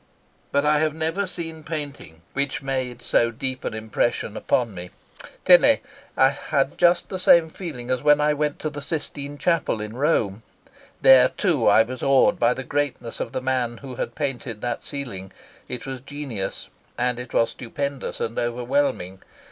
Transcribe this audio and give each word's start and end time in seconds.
But 0.51 0.65
I 0.65 0.79
have 0.79 0.95
never 0.95 1.27
seen 1.27 1.63
painting 1.63 2.23
which 2.33 2.63
made 2.63 3.03
so 3.03 3.29
deep 3.29 3.63
an 3.63 3.75
impression 3.75 4.35
upon 4.35 4.73
me., 4.73 4.89
I 5.45 6.29
had 6.29 6.79
just 6.79 7.09
the 7.09 7.19
same 7.19 7.49
feeling 7.51 7.91
as 7.91 8.01
when 8.01 8.19
I 8.19 8.33
went 8.33 8.57
to 8.61 8.71
the 8.71 8.81
Sistine 8.81 9.37
Chapel 9.37 9.79
in 9.79 9.95
Rome. 9.95 10.41
There 11.01 11.29
too 11.29 11.67
I 11.67 11.83
was 11.83 12.01
awed 12.01 12.39
by 12.39 12.55
the 12.55 12.63
greatness 12.63 13.19
of 13.19 13.31
the 13.31 13.41
man 13.41 13.77
who 13.77 13.93
had 13.97 14.15
painted 14.15 14.61
that 14.61 14.83
ceiling. 14.83 15.31
It 15.67 15.85
was 15.85 15.99
genius, 16.01 16.69
and 16.97 17.19
it 17.19 17.31
was 17.31 17.51
stupendous 17.51 18.19
and 18.19 18.39
overwhelming. 18.39 19.21